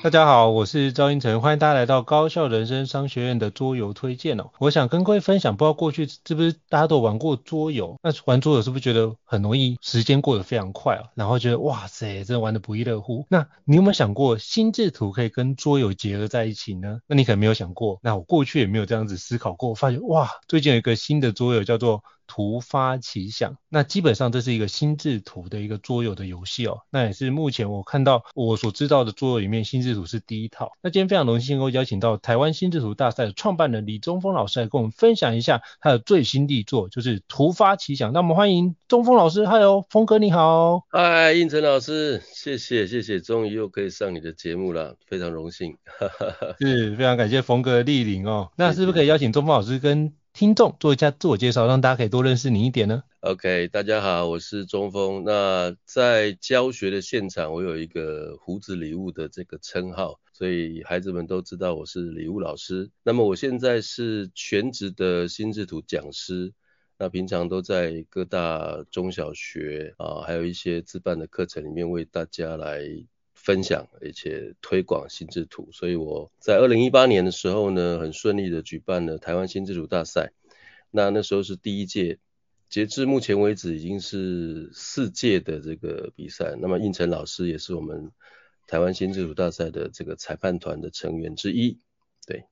[0.00, 4.50] 大家好，我是赵英成，欢迎大家来到高效人生商学院的桌游推荐哦。
[4.60, 7.98] 我想跟各位分享，不知道过去是不是大家都玩过桌游？
[8.00, 11.02] 那玩桌游是不是觉得很容易，时间过得非常快啊？
[11.16, 13.26] 然后觉得哇塞，真的玩得不亦乐乎。
[13.28, 17.00] 那你有没有想过，心智图可以跟桌游结合在一起呢？
[17.08, 19.74] 那你可能没有想过，那我过去也没有这样子思考过。
[19.74, 22.04] 发现哇，最近有一个新的桌游叫做。
[22.28, 26.82] 突发奇想，那基本上这是一个心智图的一个桌游的游戏哦。
[26.90, 30.70] 那也是目前我看到我所知道的桌游里面，心智图是第一套。
[30.82, 38.12] 那今天非常荣幸能够邀请到台湾心智图大赛的创办人李中峰老师来跟我们分享一下他的最新力作，就是突发奇想。
[38.12, 40.84] 那我们欢迎中峰老师，Hello，丰哥你好。
[40.90, 45.76] 嗨，应成老师，谢谢谢谢，终于又可以上你的节目了，非常荣幸。
[46.60, 48.50] 是，非常感谢峰哥的莅临哦。
[48.56, 55.24] 那是不是可以邀请中峰老师跟听众做一下自我介绍，让大家可以多认识你一点呢？OK，大家好，我是中锋。
[55.24, 62.88] 那在教学的现场，我有一个胡子礼物的这个称号，所以孩子们都知道我是礼物老师。
[63.02, 66.52] 那么我现在是全职的心智图讲师，
[66.98, 72.78] 那平常都在各大中小学啊，还有一些自办的课程里面为大家来。
[73.48, 80.32] 分享而且推广心智图，所以我在二零一八年的时候呢，很顺利的举办了台湾心智图大赛。
[80.90, 82.18] 那那时候是第一届，
[82.68, 86.56] 截至目前为止已经是四届的这个比赛。
[86.60, 88.12] 那么应成老师也是我们
[88.66, 91.78] 台湾心智图大赛的这个裁判团的成员之一。
[92.26, 92.44] 对，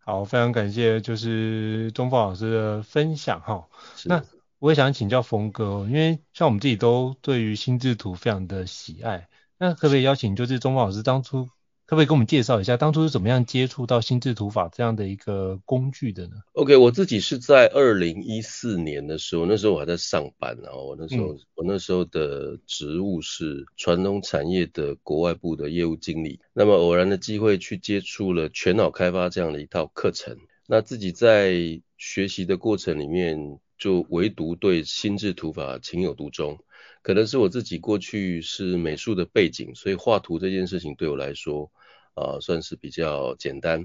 [0.00, 3.68] 好，非常感谢就是东方老师的分享哈。
[4.06, 4.24] 那
[4.58, 9.28] 我也想请教峰哥，因为像我们自己都对于心智图非常的喜爱。
[9.58, 11.46] 那可不可以邀请，就是宗丰老师当初
[11.86, 30.36] 可不可以跟我们介绍一下，当初是怎么样接触到心智图法这样的一个工具的呢？OK，我自己是在二零一四年的时候，那时候我还在上班，然后我那时候、嗯、我那时候的职务是传统产业的国外部的业务经理，那么偶然的机会去接触了全脑开发这样的一套课程，
[30.66, 36.58] 那自己在学习的过程里面，就唯独对心智图法情有独钟。
[37.06, 41.70] 可能是我自己过去是美术的背景，所以画图这件事情对我来说，
[42.14, 43.84] 啊、算是比较简单。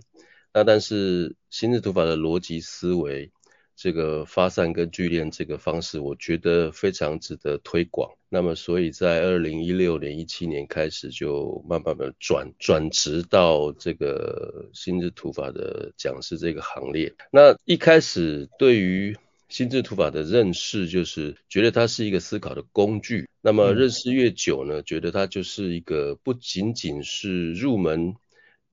[0.52, 3.32] 那但是心智图法的逻辑思维，
[3.76, 8.12] 这个发散跟聚练这个方式，我觉得非常值得推广。
[8.28, 17.14] 那么所以在二零一六年、一七年开始，就慢慢的转转职到这个心智图法的讲师这个行列。
[17.32, 19.16] 那一开始对于
[19.52, 28.16] 心智图法的认识就是觉得它是一个思考的工具，那么认识越久呢，觉得它就是一个不仅仅是入门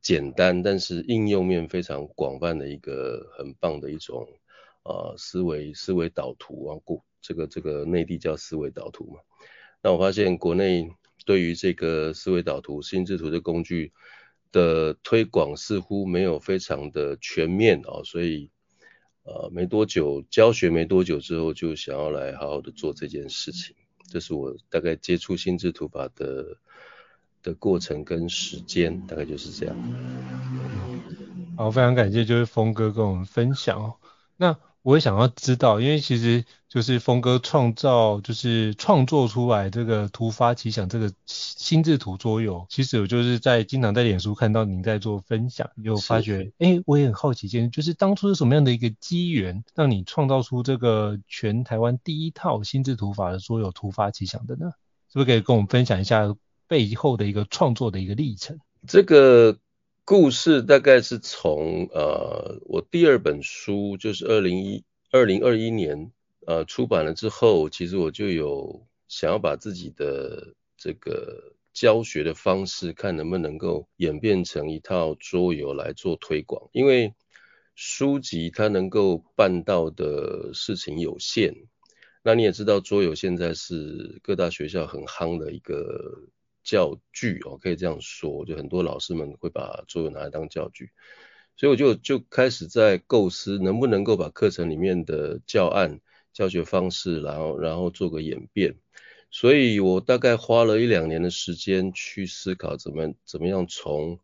[0.01, 4.29] 简单，但是应用面非常广泛的一个很棒的一种
[4.85, 9.21] 啊、呃、思维思维导图啊，过这个这个内地叫思维导图嘛。
[9.83, 10.89] 那我发现国内
[11.27, 13.93] 对于这个思维导图心智图的工具
[14.53, 18.49] 的推广似乎没有非常的全面啊，所以。
[19.29, 23.77] 呃，没多久教学没多久之后，就想要来好好的做这件事情。
[24.09, 26.57] 这是我大概接触心智图法的
[27.43, 29.77] 的过程跟时间，大概就是这样。
[31.59, 33.97] 好，非常感谢就是峰哥跟我们分享哦。
[34.39, 54.71] 那我也想要知道，因为其实就是峰哥创造，就是创作出来这个突发奇想这个心智图桌游，其实我就是在经常在脸书看到您在做分享，就发觉，哎是，我也很好奇，件就是当初是什么样的一个机缘，让你创造出这个全台湾第一套心智图法的桌游突发奇想的呢？
[55.13, 56.35] 是不是可以跟我们分享一下
[56.67, 58.59] 背后的一个创作的一个历程？
[58.87, 59.59] 这个。
[60.09, 66.11] 故事大概是从呃我第二本书就是二零一二零二一年
[66.47, 77.13] 呃出版了之后，其实我就有想要把自己的这个教学的方式看能不能够演变成一套桌游来做推广，因为
[77.75, 81.55] 书籍它能够办到的事情有限，
[82.23, 86.31] 那你也知道桌游现在是各大学校很夯的一个。
[86.69, 90.91] 教具哦，可以这样说，就很多老师们会把桌游拿来当教具，
[91.57, 95.99] 所以我就就开始在构思，能不能够把课程里面的教案、
[96.35, 98.77] 教学方式，然后然后做个演变。
[99.31, 104.21] 所以我大概花了一两年的时间去思考，怎么怎么样从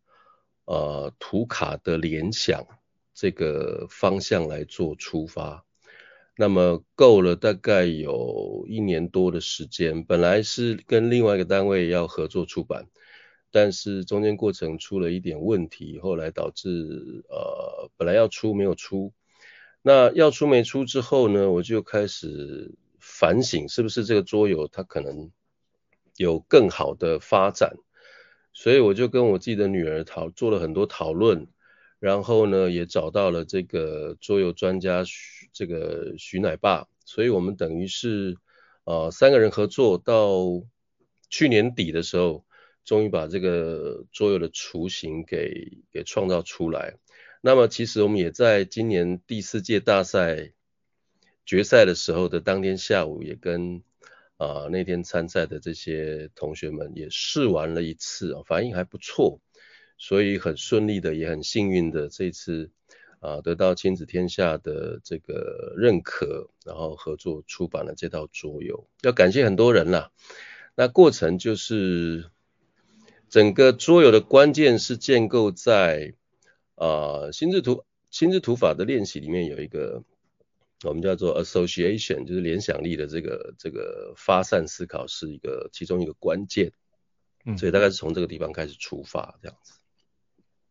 [0.67, 2.67] 呃图卡的联想
[3.15, 5.65] 这个方向来做出发。
[6.37, 10.05] 那么够了，大概有一年多的时间。
[10.05, 12.89] 本来是跟另外一个单位要合作出版，
[13.53, 16.69] 但是中间过程出了一点问题，后来导致
[17.29, 19.13] 呃本来要出没有出。
[19.81, 25.31] 那要出没出之后呢，我就开始反省，是不是这个桌游它可能
[26.17, 27.77] 有更好的发展。
[28.53, 31.47] 所以我就跟我自己的女儿讨做了很多讨论。
[32.01, 35.05] 然后呢，也找到了这个桌游专家
[35.55, 38.37] 这个徐奶爸，所以我们等于是
[38.85, 40.37] 呃三个人合作，到
[41.31, 42.45] 去年底的时候，
[42.85, 46.97] 终于把这个桌游的雏形给给创造出来。
[47.41, 50.53] 那么其实我们也在今年第四届大赛
[51.47, 53.83] 决赛的时候的当天下午，也跟
[54.37, 59.41] 啊、那天参赛的这些同学们也试玩了一次，反应还不错。
[59.97, 62.73] 所以很顺利的，也很幸运的，这次
[63.25, 70.11] 啊得到亲子天下的这个认可，然后合作出版了这套桌游，要感谢很多人啦。
[70.75, 72.31] 那过程就是
[73.31, 76.15] 整个桌游的关键是建构在
[76.75, 80.03] 啊心智图心智图法的练习里面有一个
[80.83, 86.73] 我们叫做 association，就是联想力的这个这个发散思考是一个其中一个关键。
[87.47, 89.73] 嗯，所以大概是从这个地方开始出发这样子。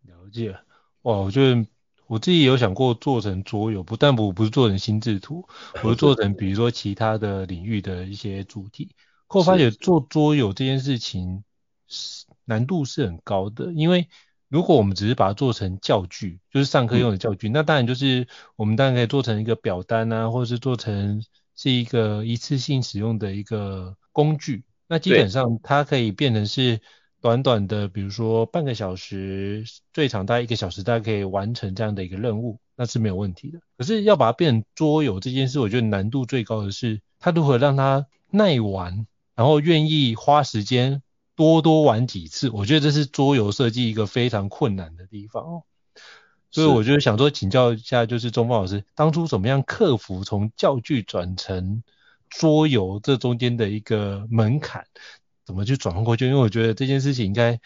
[0.08, 0.58] 了解，
[1.04, 1.66] 哇，我觉得
[2.13, 5.48] 我自己有想过做成桌游，不但不不是做成心智图，
[5.83, 8.92] 我是做成比如说其他的领域的一些主题。
[9.27, 11.44] 可我发觉做桌游这件事情
[11.88, 14.07] 是难度是很高的，因为
[14.48, 21.24] 如果我们只是把它做成教具，就是上课用的教具，嗯、那当然就是我们当然可以做成一个表单啊，或者是做成
[21.56, 26.80] 是一个一次性使用的一个工具，那基本上它可以变成是。
[27.24, 33.62] 短短的，比如说半个小时，最长大概一个小时，大家可以完成这样的一个任务，那是没有问题的。
[33.78, 41.02] 可是要把它变成桌游这件事，我觉得难度最高的是，它如何让它耐玩，然后愿意花时间
[41.34, 42.50] 多多玩几次。
[42.50, 45.64] 我觉得这是桌游设计一个非常困难的地方哦。
[46.52, 51.84] 所以我就想说，请教一下，就是中锋老师，当初怎么样克服从教具转成
[52.30, 54.86] 桌游这中间的一个门槛？
[55.45, 56.25] 怎么去转换过去？
[56.25, 57.60] 因为我觉得这件事情应该，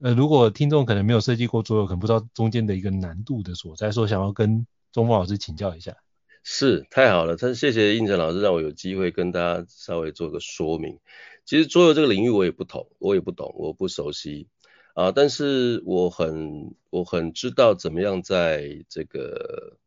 [0.00, 5.96] 呃，如果听众可能没有设计过桌游，可能不知道中间的一个难度的所在，所以想要跟中锋老师请教一下。
[6.42, 10.98] 是，太好了，真谢谢胤丞老师让我有机会跟大家稍微做个说明。
[11.46, 14.48] 其实桌游这个领域我也不懂，我也不懂，我不熟悉
[14.94, 19.78] 啊，但是我很我很知道怎么样在这个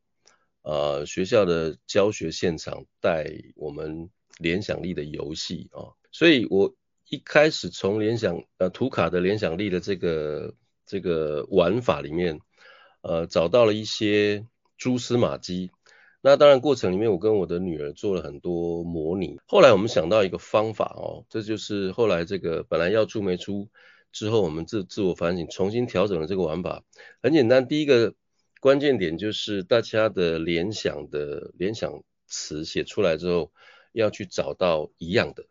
[0.63, 6.74] 呃学校的教学现场带我们联想力的游戏啊，所以我。
[7.07, 10.55] 一开始从联想呃图卡的联想力的这个
[10.88, 12.39] 这个玩法里面，
[13.01, 15.69] 呃找到了一些蛛丝马迹。
[16.21, 19.38] 那当然过程里面我跟我的女儿做了很多模拟。
[19.45, 23.69] 后来我们想到一个方法哦，这就是后来这个本来要出没出
[24.12, 26.83] 之后，我们自自我反省，重新调整了这个玩法。
[27.21, 28.15] 很简单，第一个
[28.59, 33.51] 关键点就是大家的联想的联想词写出来之后，
[33.91, 35.45] 要去找到一样的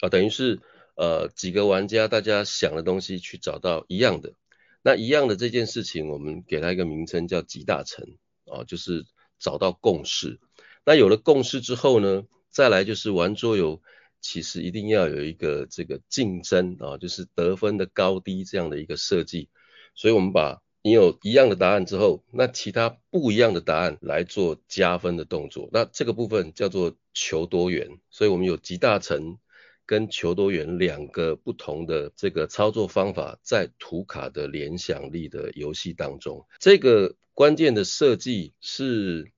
[0.00, 0.60] 啊，等于是。
[0.94, 4.34] 呃，几个玩家大家想的东西去找到一样的，
[4.82, 9.04] 那一样的这件事情，我们给它一个名称叫集大成啊，就是
[9.38, 10.38] 找到共识。
[10.84, 13.82] 那有了共识之后呢，再来就是玩桌游，
[14.20, 19.48] 其实一定要有一个这个竞争啊，就是得分的高低这样的一个设计。
[19.94, 27.98] 所以我们把你有一样的答案之后，那其他不一样的答案来做加分的动作，那这个部分叫做求多元。
[28.10, 29.38] 所以我们有集大成
[29.86, 39.30] 跟求多元两个不同的这个操作方法，在图卡的联想力的游戏当中，这个关键的设计是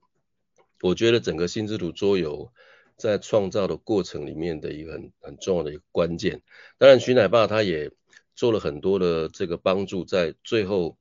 [0.80, 2.52] 我觉得整个心智图桌游
[2.96, 6.42] 在创造的过程里面的一个很很重要的一个关键。
[6.78, 7.90] 当然，徐乃爸他也
[8.34, 10.96] 做了很多的这个帮助，在最后。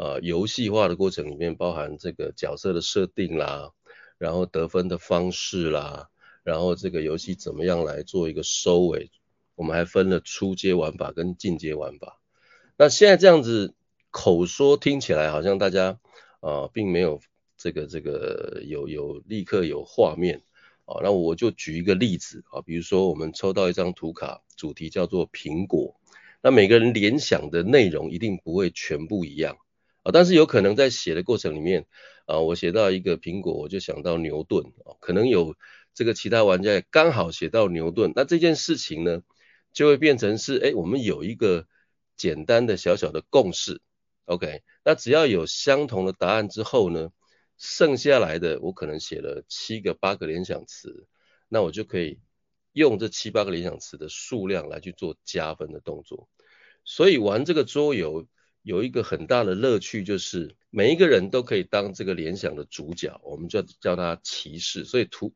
[0.00, 3.72] 呃，游戏化的过程里面包含这个角色的设定啦，
[4.16, 6.08] 然后得分的方式啦，
[6.48, 9.10] 然后这个游戏怎么样来做一个收尾，
[9.54, 12.22] 我们还分了初阶玩法跟进阶玩法。
[12.78, 13.74] 那现在这样子
[14.10, 16.00] 口说听起来好像大家
[16.40, 17.20] 呃并没有
[17.58, 20.42] 这个这个有有立刻有画面
[20.86, 26.00] 啊，那我就举一个例子啊，比如说我们抽到一张图卡，主题叫做苹果，
[26.42, 29.58] 那每个人联想的内容一定不会全部一样
[30.02, 30.12] 啊。
[30.12, 31.84] 但是有可能在写的过程里面，
[32.24, 35.54] 啊，我写到一个苹果，我就想到牛顿啊，可能有
[35.98, 39.24] 这个其他玩家也刚好写到牛顿，那这件事情呢，
[39.72, 41.66] 就会变成是，哎，我们有一个
[42.16, 43.80] 简单的小小的共识
[44.26, 47.10] ，OK，那只要有相同的答案之后呢，
[47.56, 51.08] 剩下来的我可能写了七个八个联想词，
[51.48, 52.20] 那我就可以
[52.70, 56.28] 用这七八个联想词的数量来去做加分的动作，
[56.84, 58.28] 所以玩这个桌游。
[58.62, 64.84] 有一个很大的乐趣，就是每一个人都可以当这个联想的主角，我们就叫他骑士。
[64.84, 65.32] 所以图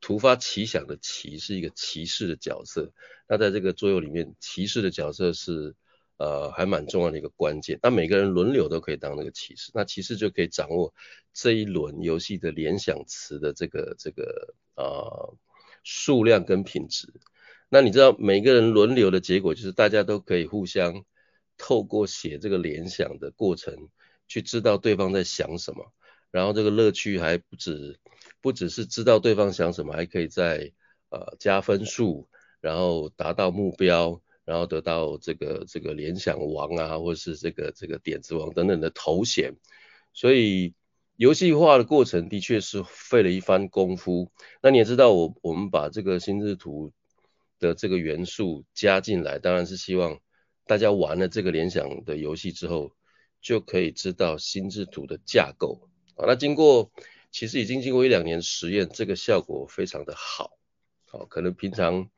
[0.00, 2.92] 突发奇想的骑是一个骑士的角色。
[3.28, 5.74] 那在这个桌游里面，骑士的角色是
[6.16, 7.78] 呃还蛮重要的一个关键。
[7.82, 10.94] 那每个人轮流都可以当那个骑士，那骑士就可以掌握
[11.32, 15.36] 这一轮游戏的联想词的这个这个呃
[15.84, 17.12] 数量跟品质。
[17.68, 21.04] 那你知道每个人轮流的结果就是大家都可以互相。
[21.62, 23.90] 透过写这个联想的过程，
[24.26, 25.92] 去知道对方在想什么，
[26.30, 28.00] 然后这个乐趣还不止，
[28.40, 30.72] 不只是知道对方想什么，还可以再
[31.10, 32.28] 呃加分数，
[32.60, 39.56] 然后达到目标，然后得到这个这个联想王啊，或是这个这个点子王等等的头衔。
[40.12, 40.74] 所以
[41.16, 44.30] 游戏化的过程的确是费了一番功夫。
[44.62, 46.92] 那你也知道我，我我们把这个心智图
[47.58, 50.18] 的这个元素加进来，当然是希望。
[50.66, 52.92] 大家玩了这个联想的游戏之后，
[53.42, 56.26] 就可以知道心智图的架构啊。
[56.28, 56.92] 那经过
[57.30, 60.58] 其实已经经过一两年实验，这个效果非常的好。
[61.06, 62.10] 好，可能平常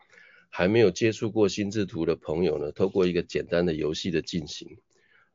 [0.48, 4.78] 还没有接触过心智图的朋友呢，透过一个简单的游戏的进行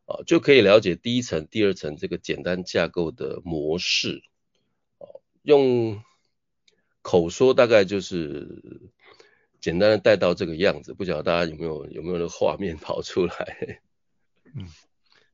[0.05, 4.24] 啊，就可以了解第一层、第二层这个简单架构的模式。
[5.43, 6.03] 用
[7.01, 8.91] 口说大概就是。
[9.60, 13.81] 简单的带到这个样子，不晓得大家有没有有没有那个画面跑出来？
[14.55, 14.67] 嗯，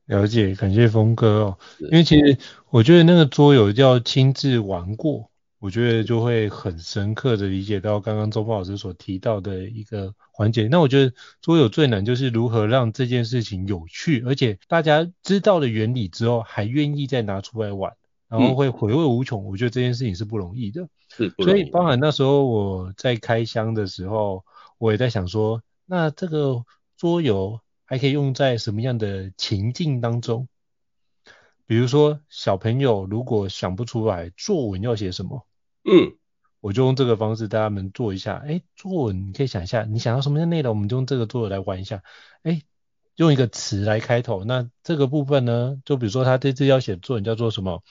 [0.05, 1.57] 了解，感谢峰哥哦。
[1.79, 2.37] 因为其实
[2.69, 5.29] 我觉得那个桌游要亲自玩过，
[5.59, 10.67] 我觉得就会很深刻的理解到刚刚周峰老师所提到的一个环节。
[10.67, 17.93] 那我觉得桌游最难就是如何让这件事情有趣，而且大家知道了原理之后还愿意再拿出来玩。
[18.29, 20.87] 然后会回味无穷，我觉得这件事情是不容易的。
[21.15, 24.43] 是，所以包含那时候我在开箱的时候，
[24.79, 26.63] 我也在想说，那这个
[26.97, 30.47] 桌游还可以用在什么样的情境当中？
[31.65, 35.47] 比如说小朋友如果想不出来作文要写什么，
[35.83, 36.17] 嗯，
[36.59, 38.43] 我就用这个方式带他们做一下。
[38.47, 42.03] 哎，作文你可以想一下，你想要什么样的内容，我们就用这个作文来玩一下。
[42.43, 42.61] 哎。
[43.15, 47.83] 用一个词来开头，那这个部分呢，就比如说他这次要写作文叫做什么？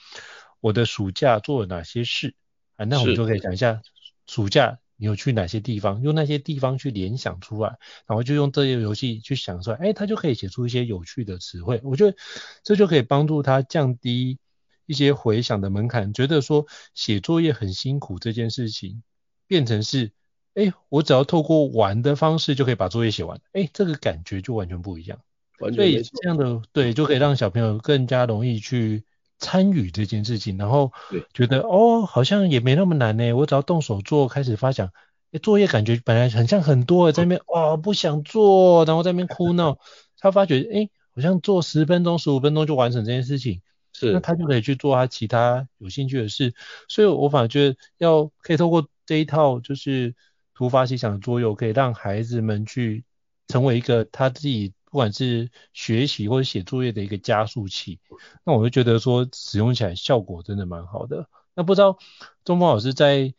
[0.59, 2.35] 我的暑假做了哪些事？
[2.75, 3.81] 啊，那我们就可以讲一下
[4.27, 11.81] 暑假你有去哪些地方，用那些地方去联想出来，然后就用这些游戏去想出来，哎，他就可以写出一些有趣的词汇。
[11.83, 12.15] 我觉得
[12.63, 14.39] 这就可以帮助他降低
[14.85, 19.03] 一些回想的门槛，觉得说写作业很辛苦这件事情
[19.45, 20.13] 变成是。
[20.53, 25.19] 哎，我只要透过玩的方式就可以把作业写完，哎，这个感觉就完全不一样。
[25.59, 29.03] 完全所以这样的对，就可以让小朋友更加容易去
[29.43, 30.91] 参与这件事情，然后
[31.33, 33.33] 觉得哦，好像也没那么难呢。
[33.33, 34.89] 我只要动手做，开始发想，
[35.31, 39.77] 诶，作业感觉本来很像很多，在那边哇、哦、不想做，然后在那边哭闹。
[40.17, 46.53] 他发觉哎，好像做十分钟、十五分钟就完成这件事情，是，那他就可以去做他其他有兴趣的事。
[46.87, 50.15] 所以我反而觉得要可以透过这一套就是。
[50.55, 53.03] 突发奇想的桌游可以让孩子们去
[53.47, 57.99] 成为一个他自己不管是学习或者写作业的一个加速器。
[58.45, 61.27] 那我就觉得说使用起来效果真的蛮好的。
[61.55, 61.97] 那不知道
[62.45, 63.33] 中峰老师在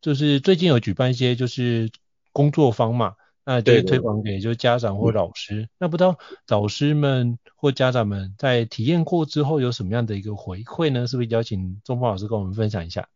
[0.00, 1.90] 就是最近有举办一些就是
[2.32, 3.16] 工作坊嘛？
[3.44, 5.52] 那就是推广给就是家长或老师。
[5.52, 6.18] 对对对，那不知道
[6.48, 11.06] 老师们或家长们在体验过之后有什么样的一个回馈呢？
[11.06, 13.10] 是不是邀请中锋老师跟我们分享一下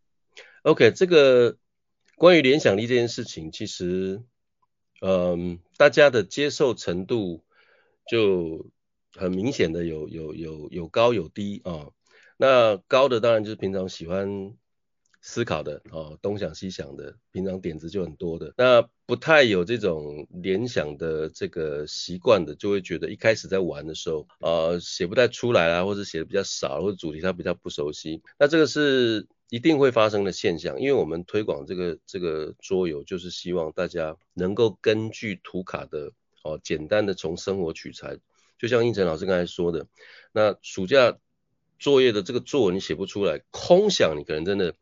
[0.61, 1.57] ？OK，这个
[2.17, 4.21] 关于联想力这件事情，其实，
[5.01, 7.41] 嗯，大家的接受程度
[8.09, 8.65] 就
[9.13, 11.87] 很明显的有有有有高有低啊。
[12.37, 14.55] 那高的当然就是平常喜欢
[15.21, 18.53] 思考的哦，东想西想的，平常点子就很多的。
[18.55, 28.21] 那不太有这种联想的这个习惯的，就会觉得一开始在玩的时候，呃，写不太出来啊，或者写的比较少，或者主题他比较不熟悉。
[28.39, 38.17] 那这个是一定会发生的现象，因为我们推广这个这个桌游，就是希望大家能够根据图卡的哦，简单的从生活取材，
[38.57, 39.87] 就像胤丞老师刚才说的，
[40.31, 41.17] 那暑假
[41.77, 44.75] 作业的这个作文你写不出来，空想你可能真的。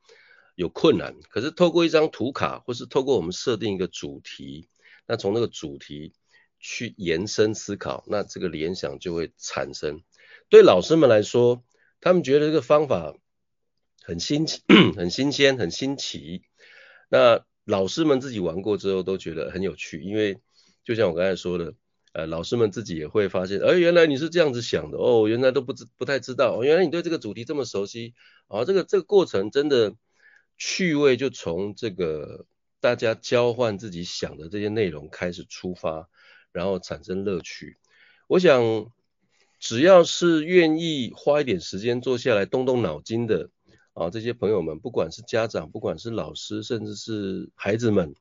[0.59, 4.67] 有困难，可是透过一张图卡，或是透过我们设定一个主题，
[5.05, 6.13] 那从那个主题
[6.59, 10.01] 去延伸思考，那这个联想就会产生。
[10.49, 11.63] 对老师们来说，
[12.01, 13.13] 他们觉得这个方法
[14.01, 14.63] 很新奇、
[14.97, 16.41] 很新鲜、很新奇。
[17.07, 20.39] 那老师们自己玩过之后都觉得很有趣，因为
[20.88, 21.74] 就像我刚才说的，
[22.13, 28.13] 呃，老师们自己也会发现，哎，原来你是这样子想的哦，原来都不知不太知道，哦，原来你对这个主题这么熟悉，
[28.48, 29.96] 啊，这个这个过程真的。
[30.60, 32.48] 趣味就从这个
[32.79, 36.10] 大家交换自己想的这些内容开始出发，
[36.51, 37.77] 然后产生乐趣。
[38.27, 38.91] 我想，
[39.60, 43.51] 只要是愿意花一点时间坐下来动动脑筋的
[43.94, 48.15] 啊，这些朋友们，不管是家长，不管是老师，甚至是孩子们，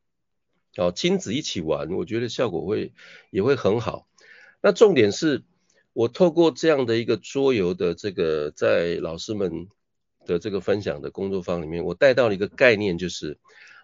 [0.77, 2.93] 哦，亲子一起玩，我觉得效果会
[3.31, 4.07] 也会很好。
[4.63, 5.45] 那重点是
[5.93, 9.69] 我透过这样的一个桌游的这个，在老师们。
[10.27, 13.39] 的这个分享的工作坊里面，我带到了一个概念，就是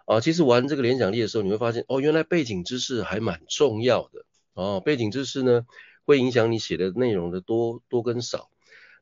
[0.07, 4.81] 啊，其实玩这个联想力的时候，你会发现哦，原来背景知识还蛮重要的哦。
[4.85, 5.65] 背景知识呢，
[6.05, 8.51] 会影响你写的内容的多多跟少。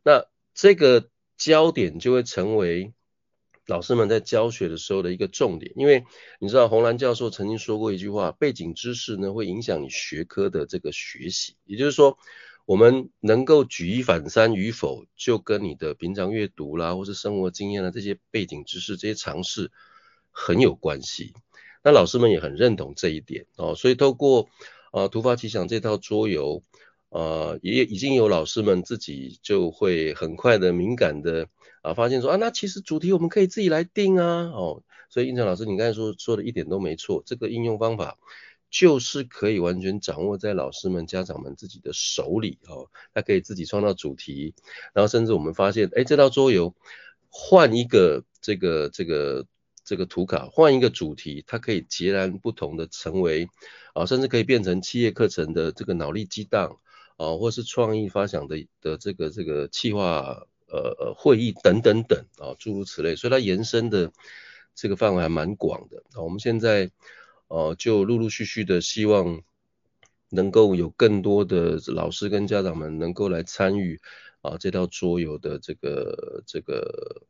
[0.05, 2.93] 那这个焦点就会成为
[3.67, 6.05] 老师们在教学的时候的一个重点，因为
[6.39, 12.19] 你知道洪兰教授曾经说过一句话，背景知识呢会影响你学科的这个学习，也就是说。
[12.67, 19.73] 我们能够举一反三与否，就跟你的平常阅读啦，或是生活经验啦，这些背景知识、这些常识
[20.31, 21.33] 很有关系。
[21.83, 24.49] 那老师们也很认同这一点哦，所以透过
[24.93, 26.63] 呃突发奇想这套桌游，
[27.11, 31.47] 呃也已经有老师们自己就会很快的敏感的
[31.83, 38.17] 啊发现说啊，那其实主题我们可以自己来定啊哦，所以胤丞老师你刚才说说的一点都没错，这个应用方法。
[38.73, 44.55] 就是可以完全掌握在老师们、家长们自己的手里哦，他可以自己创造主题，
[44.95, 46.73] 然后甚至我们发现，哎，这套桌游
[47.31, 49.45] 换一个这个这个
[49.85, 53.49] 这个图卡，换一个主题，它可以截然不同的成为
[53.93, 56.79] 啊，甚至可以变成企业课程的这个脑力激荡
[57.21, 64.11] 啊，或是创意发想的的这个这个企划呃呃会议等等等啊，诸如此类，所以它延伸的
[64.75, 66.91] 这个范围还蛮广的啊，我们现在。
[67.53, 69.43] 呃，就陆陆续续的希望
[70.29, 74.01] 能够有更多的老师跟家长们能够来参与
[74.41, 77.23] 啊，这套桌游的这个这个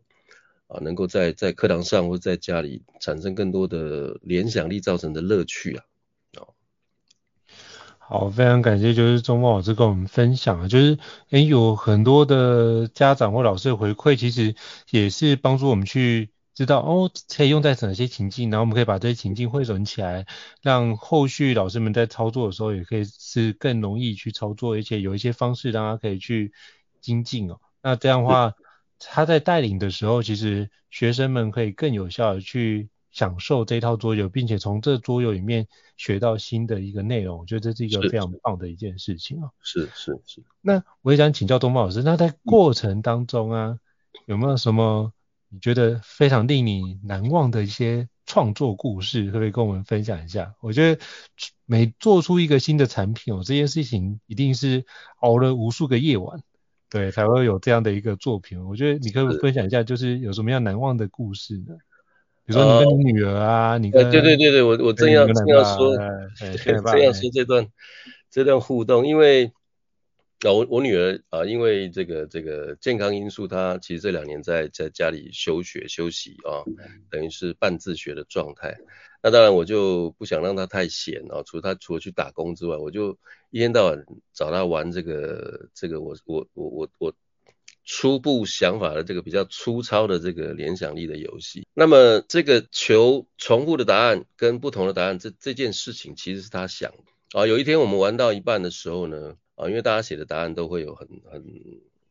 [0.66, 5.84] 啊，能够在在课堂上或在家里产生更多的联想力造成的乐趣啊。
[8.10, 10.98] 哦，好，非常感谢，就是钟茂老师跟我们分享啊，就是
[11.30, 14.56] 诶有很多的家长或老师的回馈，其实
[14.90, 16.30] 也是帮助我们去。
[16.52, 20.26] 知道哦，可以用在哪些情境，然后我们可以把这些情境汇总起来，
[20.60, 26.52] 让后续老师们在操作的时候也可以是更容易去操作，而且有一些方式让他可以去
[27.00, 27.60] 精进哦。
[27.82, 28.52] 那这样的话，
[28.98, 39.50] 他在带领的时候，其实学生们可以更有效的去享受这套桌游，并且从这桌游里面学到新的一个内容，我觉得这是一个非常棒的一件事情啊。
[39.62, 43.78] 是是是，那我也想请教东方老师，那在过程当中啊，
[44.26, 45.12] 有没有什么？
[45.52, 50.54] 你觉得非常令你难忘的一些创作故事，可不可以跟我们分享一下？
[50.60, 51.02] 我觉得
[51.66, 54.86] 每做出一个新的产品哦，这件事情一定是
[55.18, 56.40] 熬了无数个夜晚，
[56.88, 58.64] 对，才会有这样的一个作品。
[58.64, 61.74] 我觉得你可以分享一下，就是有什么样难忘的故事呢？
[62.46, 65.96] 比如说你跟你女儿啊，呃、你跟对对对对，我我正要正要说，
[66.92, 67.66] 正要说这段
[68.30, 69.52] 这段互动，因为。
[70.42, 76.64] 那我我女儿啊，因为这个这个健康因素，她其实这两年在在家里休学休息啊，
[77.10, 78.74] 等于是半自学的状态。
[79.22, 83.18] 那当然我就不想让她太闲啊，除了她除了去打工之外，我就
[83.50, 87.12] 一天到晚找她玩这个这个我我我我我
[87.92, 91.66] 初步想法的这个比较粗糙的这个联想力的游戏。
[91.74, 97.48] 那么这个求重复的答案跟不同的答案，这这件事情其实是他想的啊。
[97.48, 101.44] 有一天我们玩到一半的时候呢，啊，因为大家写的答案都会有很很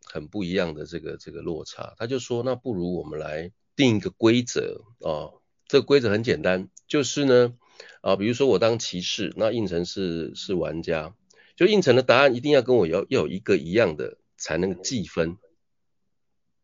[0.04, 5.32] 很不一样的这个这个落差，他就说，那不如我们来定一个规则啊。
[5.66, 7.54] 这个规则很简单，就是呢，
[8.02, 11.16] 啊，比如说我当骑士，那应城是是玩家，
[11.56, 15.38] 就应城的答案一定要跟我要要有一个一样的才能计分。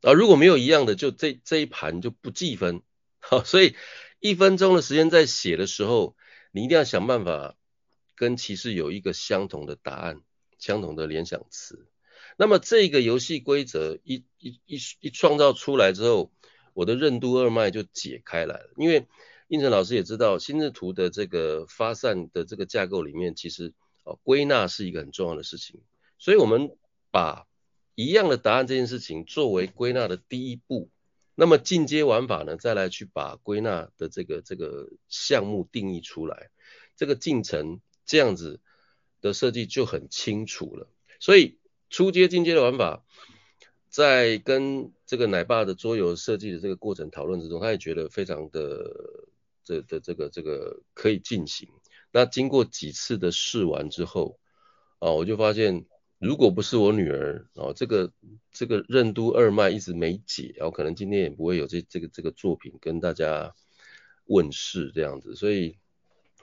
[0.06, 2.84] 啊，如果没有一样的，就这这一盘就不计分。
[3.18, 3.76] 好，所以
[4.20, 6.16] 一分钟的时间在写的时候，
[6.52, 7.56] 你一定要想办法
[8.16, 10.22] 跟骑士有一个相同的答案，
[10.60, 11.88] 相同的联想词。
[12.38, 16.32] 那么这个游戏规则一一一一创造出来之后，
[16.76, 18.74] 我的任督二脉就解开来了。
[18.78, 19.08] 因为
[19.48, 25.82] 应成老师也知道，心智图的这个发散的这个架构里面，其实哦归纳是一个很重要的事情。
[26.20, 26.78] 所以我们
[27.10, 27.48] 把
[27.96, 30.90] 一样的答案这件事情作为归纳的第一步，
[31.34, 36.50] 那么进阶玩法呢，再来去把归纳的这个这个项目定义出来，
[36.98, 38.60] 这个进程这样子
[39.22, 40.90] 的设计就很清楚了。
[41.22, 41.58] 所以
[41.90, 43.06] 初阶进阶的玩法，
[43.90, 49.30] 在跟这个奶爸的桌游设计的这个过程讨论之中，他也觉得非常的
[49.64, 51.70] 这的这个这个可以进行。
[52.12, 54.38] 那经过几次的试玩之后，
[55.00, 55.86] 啊，我就发现。
[56.26, 58.12] 如果不是我女儿哦，这个
[58.52, 63.54] 这个任督二脉一直没解，然后可能今天也不会有这这个这个作品跟大家
[64.26, 65.78] 问世这样子，所以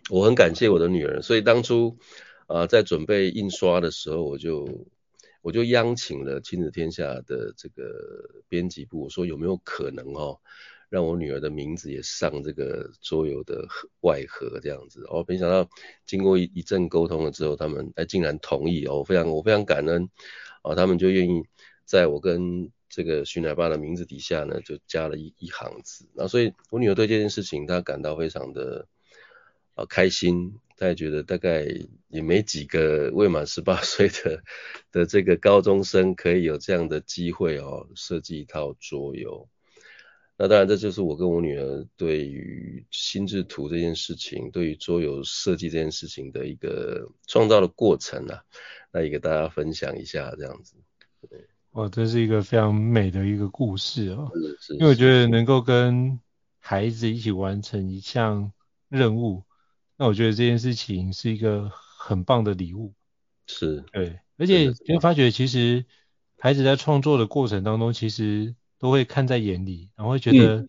[0.08, 1.20] 我很感谢我的女儿。
[1.20, 1.98] 所以当初
[2.46, 4.86] 啊、在准备印刷的时候，我就
[5.40, 10.38] 我就央请了亲子天下的这个编辑部，我说有没有可能哦。
[10.92, 13.66] 让我女儿的名字也上这个桌游的
[14.02, 15.02] 外盒这样子。
[15.08, 15.66] 哦，没想到
[16.04, 18.84] 经过一一阵沟通了之后，他们哎竟然同意。
[18.84, 20.10] 哦，我非常我非常感恩。
[20.60, 21.42] 啊、哦，他们就愿意
[21.86, 28.86] 在我跟这个徐奶爸的名字底下呢，就加了一一行字，那所以我女儿对这件事情她感到非常的
[29.74, 31.66] 啊开心，她也觉得大概
[32.08, 34.42] 也没几个未满十八岁的
[34.92, 39.48] 的这个高中生可以有这样的机会哦，设计一套桌游。
[40.38, 48.42] 那当然，这就是我跟我女儿对于心智图这件事情，对于桌游设计这件事情的一个创造的过程啊，
[48.90, 50.74] 那也给大家分享一下这样子。
[51.28, 54.32] 对，哇，这是一个非常美的一个故事哦。
[54.34, 54.72] 是是。
[54.74, 56.18] 因为我觉得能够跟
[56.58, 58.50] 孩子一起完成一项
[58.88, 59.44] 任务，
[59.96, 62.94] 那我觉得这件事情是一个很棒的礼物。
[63.46, 63.84] 是。
[63.92, 65.84] 对，而且你会发觉，其实
[66.38, 68.56] 孩子在创作的过程当中，其实。
[68.82, 70.68] 都会看在眼里，然后会觉得，嗯、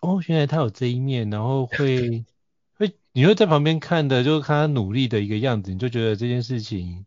[0.00, 2.24] 哦，原来他有这一面，然后会
[2.78, 7.04] 会你会在旁边看的，就是看他努力的一个样子，你就觉得这件事情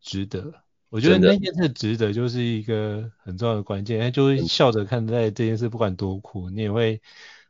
[0.00, 0.62] 值得。
[0.90, 4.00] 我觉得那件事值得，就是一个很重要的关键。
[4.00, 7.02] 哎就会笑着看待这件事，不管多苦，你也会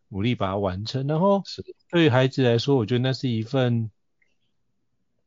[0.08, 1.06] 努力把它完成。
[1.06, 1.42] 然后
[1.90, 3.90] 对于孩子来说，我觉得那是一份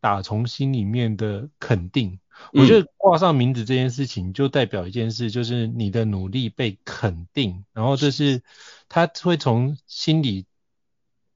[0.06, 2.20] 打从心里面的肯定。
[2.54, 8.44] 我觉得挂上名字这件事情，就代表一件事，就是你的努力被肯定，然后这是
[8.88, 10.46] 他会从心里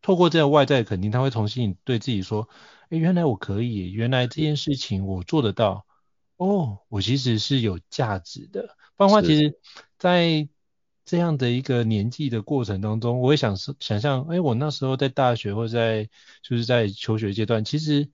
[0.03, 2.47] 透过这样外在的肯定，他会从心里对自己说，
[2.89, 5.87] 哎，原来我可以，原来这件事情我做得到，
[6.37, 8.75] 哦，我其实是有价值的。
[8.95, 9.57] 不然的话，其实，
[9.97, 10.47] 在
[11.05, 16.07] 这样的一个年纪的过程当中，我会想想象，哎，我那时候在大学或者在
[16.43, 18.11] 就是在求学阶段，其实。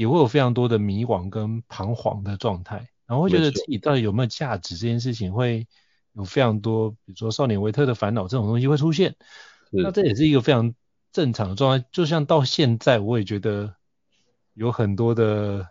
[0.00, 5.66] 也会有非常多的迷惘跟彷徨的状态，然后会觉得自己到底有没有价值这件事情，会
[6.14, 9.14] 有非常多，比如说少年维特的烦恼这种东西会出现。
[9.70, 10.74] 那这也是一个非常
[11.12, 13.74] 正常的状态，就像到现在我也觉得
[14.54, 15.68] 有很多的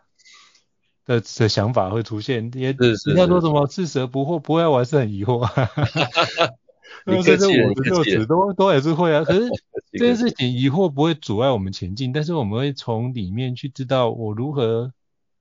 [1.08, 5.40] 的的想法会出现，也人家说什么吃蛇不惑，不会我还是很疑惑。
[7.06, 9.50] 那这五十六尺都都也是会啊，可是
[9.92, 14.94] 这件事情疑惑不会阻碍我们前进，但是我们会从里面去知道我如何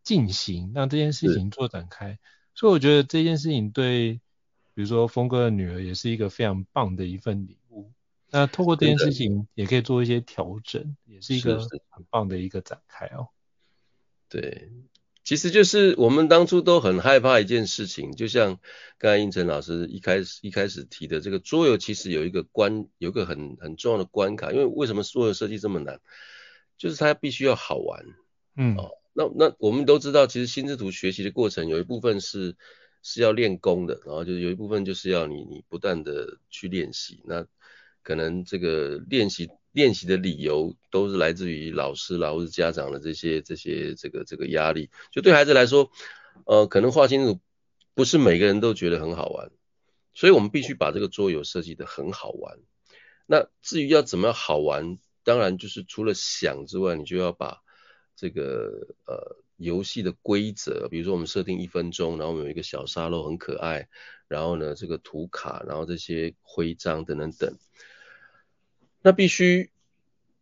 [0.03, 2.19] 进行，让这件事情做展开。
[2.55, 4.15] 所以我觉得这件事情对，
[4.75, 7.91] 比如说峰哥的女儿也是一个非常棒的一份礼物。
[8.31, 11.59] 那透过这件事情也可以做一些调整，也是一个
[11.89, 13.29] 很棒的一个展开哦。
[14.29, 14.71] 对。
[15.29, 18.59] 其实就是我们当初都很害怕一件事情，就像
[18.97, 26.01] 刚才应成老师一开始一开始提的，这个桌游其实有一个关，有一个很很重要的关卡，因为为什么桌游设计这么难？
[26.79, 28.07] 就是它必须要好玩，
[28.57, 32.57] 嗯，哦，那那我们都知道，其实心智图学习的过程有一部分是
[33.03, 37.45] 是要练功的，然后就有一部分就是要你你不断的去练习，那
[38.03, 39.51] 可能这个练习。
[39.73, 44.91] 练习的理由都是来自于老师啦，或是家长的这些这些这个这个压力。
[45.11, 45.91] 就对孩子来说，
[46.47, 47.41] 呃，可能画清楚
[47.95, 49.51] 不是每个人都觉得很好玩，
[50.15, 52.59] 所以我们必须把这个桌游设计得很好玩。
[53.27, 57.59] 那至于要怎么样好玩，当然就是除了想之外，你就要把
[58.17, 63.89] 这个呃游戏的规则，比如说我们设定一分钟，然后我们有一个小沙漏很可爱，
[64.29, 67.55] 然后呢这个图卡，然后这些徽章等等等，
[69.03, 69.71] 那必须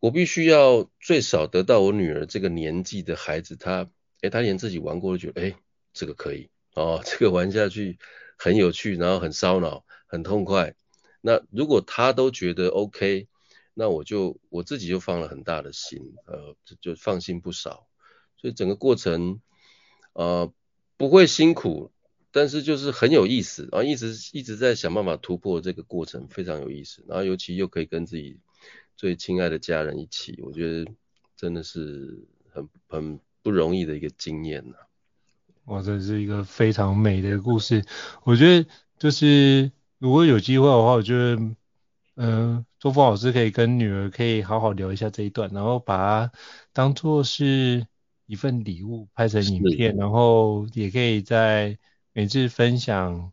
[0.01, 3.89] 我必须要最少得到我女儿这个年纪的孩子，她
[4.23, 5.57] 诶她连自己玩过都觉得诶
[5.93, 7.99] 这个可以哦， 这个玩下去
[8.39, 10.75] 很有趣，然后很烧脑，很痛快。
[11.21, 13.27] 那如果他都觉得 OK，
[13.75, 17.89] 那我就我自己就放了很大的心，呃，就放心不少。
[18.37, 19.41] 所以整个过程，
[20.13, 20.53] 呃，
[20.97, 21.91] 不会辛苦，
[22.31, 27.05] 但是就是很有意思，然后一直一直在想办法突破这个过程，非常有意思。
[27.09, 28.39] 然后尤其又可以跟自己
[28.97, 30.91] 最亲爱的家人一起，我觉得
[31.37, 34.77] 真的是很很不容易的一个经验呐。
[35.67, 37.85] 哇，这是一个非常美的故事，
[38.25, 39.71] 我觉得就是。
[39.99, 41.57] 如果有机会的话，我觉得，嗯、
[42.17, 46.33] 呃，中锋老师可以跟女儿可以好好聊一下这一段，然后把它
[46.75, 47.87] 当做是
[48.27, 51.79] 一份礼物，拍成影片，然后也可以在
[52.13, 53.33] 每次分享，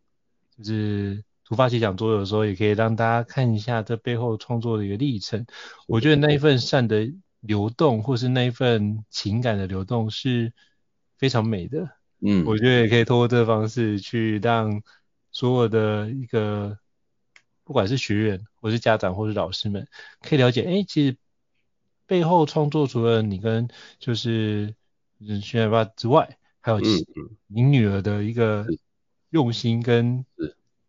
[0.57, 1.21] 就是
[1.53, 5.45] 突发奇想桌游的时候，也可以让大家看一下这背后创作的一个历程。
[5.87, 7.07] 我觉得那一份善的
[7.41, 10.51] 流动，或是那一份情感的流动是
[11.17, 11.89] 非常美的。
[12.21, 14.81] 嗯，我觉得也可以通过这个方式去让。
[15.35, 16.77] 所有的一个，
[17.63, 19.87] 不管是学员，或是家长，或是老师们，
[20.21, 21.17] 可以了解，哎、欸，其实
[22.05, 24.75] 背后创作除了你跟就是
[25.19, 26.79] 嗯学员爸之外，还有
[27.47, 28.67] 您女儿的一个
[29.31, 30.23] 用心跟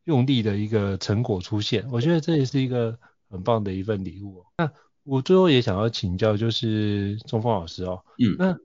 [0.04, 4.44] 用力的一个成果出现，我觉得这也是一个很棒的一份礼物。
[4.58, 4.70] 那
[5.02, 8.58] 我最后也想要请教，就是中锋老师哦，嗯，那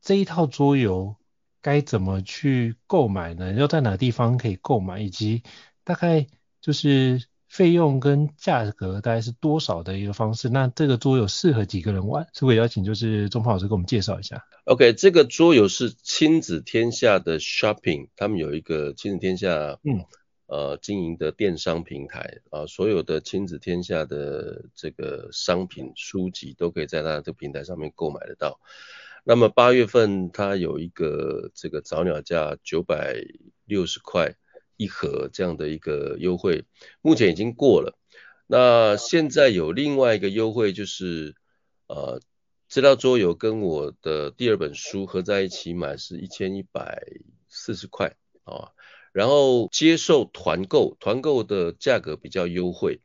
[0.00, 1.16] 这一套桌游。
[1.62, 3.52] 该怎么去购买呢？
[3.54, 5.42] 要在哪地方可以购买，以及
[5.82, 6.24] 大概
[6.60, 10.48] 就是费用跟价格大概是多少的一个方式？
[10.48, 12.28] 那这个桌游适合几个人玩？
[12.32, 20.04] 是不是邀请就是中锋老师给我们介绍一下？OK，这个桌游是亲子天下的 Shopping，他们有一个亲子天下嗯
[20.46, 28.60] 呃经营的电商平台啊、所有的亲子天下的这个商品书籍都可以在他的这个平台上面购买得到。
[29.24, 33.16] 那么八月份它有一个这个早鸟价九百
[33.64, 34.36] 六十块
[34.76, 36.64] 一盒这样的一个优惠，
[37.00, 37.98] 目前已经过了。
[38.46, 41.34] 那现在有另外一个优惠，就是
[41.88, 42.20] 呃
[42.68, 47.02] 这套桌游跟我的第二本书合在一起买是一千一百
[47.48, 48.70] 四十块啊，
[49.16, 53.00] 然后接受团购，团购的价格比较优惠，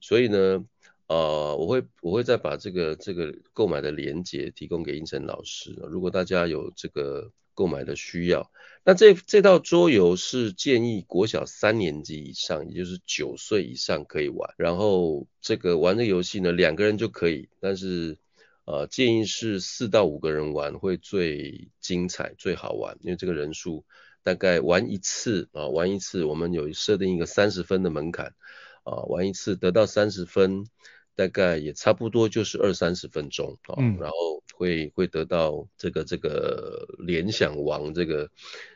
[0.00, 0.64] 所以呢。
[1.08, 8.50] 呃，我会我会再把这个这个购买的链接提供给英成老师，如果大家有这个购买的需要，
[8.84, 14.52] 那这这套桌游是建议国小三年级以上，也就是九岁以上可以玩。
[14.56, 18.18] 然后这个玩的游戏呢，两个人就可以，但是
[18.64, 23.84] 呃建议是四到五个人玩会最精彩最好玩，因为这个人数
[24.26, 28.34] 大概玩一次啊，玩一次我们有设定一个三十分的门槛
[28.82, 30.66] 啊，玩一次得到三十分。
[31.14, 38.28] 大概也差不多就是二三十分钟啊，嗯，然后会会得到这个这个联想王这个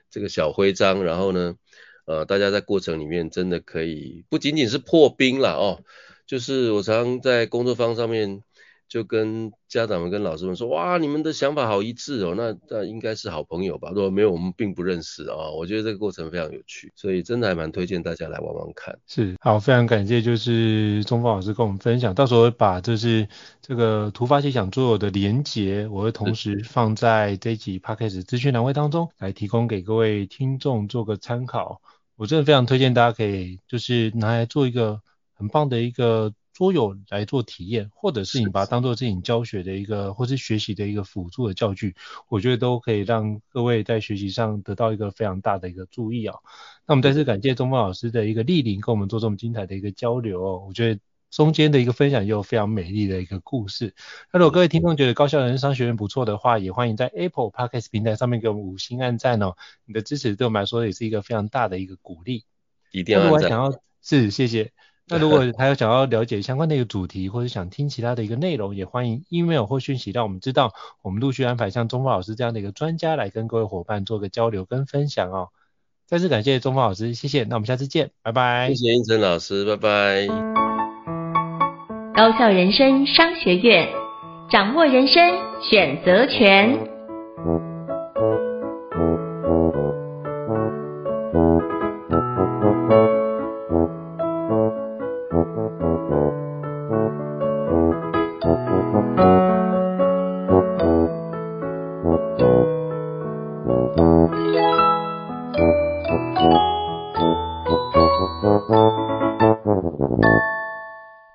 [0.09, 1.57] 这个小徽章，然后呢，
[2.07, 5.85] 呃，大家在过程里面真的可以不仅仅是破冰了哦，
[6.27, 8.43] 就是我常常在工作坊上面。
[8.91, 13.93] 就跟家长们、跟老师们说，哇，你们的想法好一致哦，那那应该是好朋友吧？
[13.95, 15.55] 如果没有，我们并不认识啊、哦。
[15.57, 18.99] 我觉得这个过程非常有趣，所以真的还蛮推荐大家来玩玩看。
[19.07, 22.13] 是，好，非常感谢，就是中锋老师跟我们分享。
[22.13, 23.29] 到时候会把就是
[23.63, 31.81] 这个突发奇想桌游的连结，我会同时放在这一集 Podcast 资讯栏位当中，来提供给各位听众做个参考。
[32.17, 35.01] 我真的非常推荐大家可以就是拿来做一个
[35.33, 36.35] 很棒的一个。
[36.61, 41.97] 桌游来做体验，或者是你把它当做自己教学的一个，或是学习的一个辅助的教具，
[42.29, 46.37] 我觉得都可以让各位在学习上得到一个非常大的一个注意啊。
[46.87, 50.63] 那我们再次感谢中峰老师的一个莅临，跟我们做这么精彩的一个交流哦。
[50.69, 53.95] 我觉得中间的一个分享也有非常美丽的一个故事。
[54.31, 59.55] 那如果各位听众觉得高校人商学院不错的话，也欢迎在 Apple Podcast 平台上面给我们五星按赞哦。
[59.87, 62.45] 你的支持对我们来说也是一个非常大的一个鼓励。
[62.91, 63.81] 一定要按赞。
[64.03, 64.73] 是，谢谢。
[65.11, 75.49] 那如果 还有想要了解相关的一个主题，或者想听其他的一个内容，也欢迎 email 或讯息让我们知道，我们陆续安排像中锋老师这样的一个专家来跟各位伙伴做个交流跟分享哦。
[76.07, 77.45] 再次感谢中锋老师，谢谢。
[77.45, 78.69] 那我们下次见，拜拜。
[78.69, 80.27] 谢谢英成老师，拜拜。
[82.15, 83.89] 高校人生商学院，
[84.51, 85.23] 掌握人生
[85.63, 87.70] 选择权。